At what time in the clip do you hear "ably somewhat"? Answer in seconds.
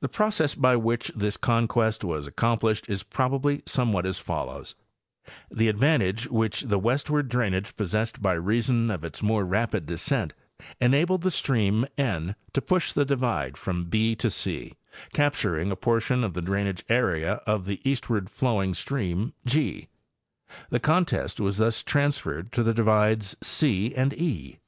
3.34-4.06